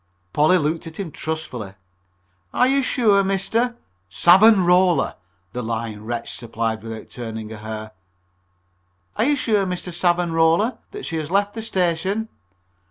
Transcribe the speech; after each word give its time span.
Polly 0.33 0.57
looked 0.57 0.87
at 0.87 0.99
him 0.99 1.11
trustfully. 1.11 1.75
"Are 2.55 2.65
you 2.67 2.81
sure, 2.81 3.23
Mr." 3.23 3.75
"Savanrola," 4.09 5.13
the 5.53 5.61
lying 5.61 6.03
wretch 6.05 6.35
supplied 6.35 6.81
without 6.81 7.07
turning 7.11 7.53
a 7.53 7.57
hair. 7.57 7.91
"Are 9.15 9.25
you 9.25 9.35
sure, 9.35 9.63
Mr. 9.63 9.93
Savanrola, 9.93 10.79
that 10.89 11.05
he 11.05 11.17
has 11.17 11.29
left 11.29 11.53
the 11.53 11.61
station?" 11.61 12.29